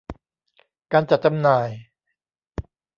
[0.91, 1.69] การจัดจำหน่าย